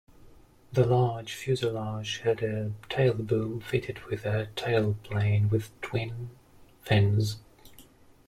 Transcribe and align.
The 0.73 0.83
large 0.83 1.35
fuselage 1.35 2.21
had 2.23 2.41
a 2.41 2.71
tailboom 2.89 3.61
fitted 3.61 3.99
with 4.07 4.25
a 4.25 4.49
tailplane 4.55 5.51
with 5.51 5.79
twin 5.79 6.31
fins. 6.81 7.37